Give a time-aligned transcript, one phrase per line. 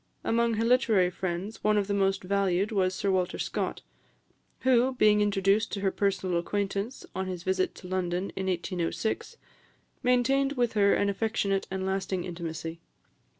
[0.23, 3.83] Among her literary friends, one of the most valued was Sir Walter Scott,
[4.61, 9.37] who, being introduced to her personal acquaintance on his visit to London in 1806,
[10.01, 12.79] maintained with her an affectionate and lasting intimacy.